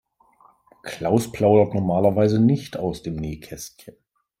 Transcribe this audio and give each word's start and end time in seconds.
Klaus 0.81 1.31
plaudert 1.31 1.75
normalerweise 1.75 2.41
nicht 2.41 2.75
aus 2.75 3.03
dem 3.03 3.17
Nähkästchen. 3.17 3.93